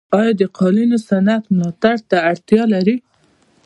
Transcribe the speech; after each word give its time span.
آیا 0.17 0.31
د 0.39 0.41
قالینو 0.57 0.97
صنعت 1.07 1.43
ملاتړ 1.55 1.95
ته 2.09 2.17
اړتیا 2.29 2.63
لري؟ 2.73 2.95